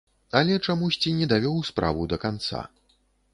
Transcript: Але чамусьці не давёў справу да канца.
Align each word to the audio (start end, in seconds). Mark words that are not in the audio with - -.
Але 0.37 0.55
чамусьці 0.67 1.13
не 1.19 1.27
давёў 1.33 1.61
справу 1.69 2.09
да 2.15 2.21
канца. 2.25 2.65